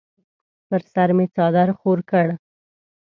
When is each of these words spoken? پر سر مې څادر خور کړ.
پر 0.67 0.81
سر 0.93 1.09
مې 1.17 1.25
څادر 1.35 1.69
خور 1.79 1.99
کړ. 2.09 2.27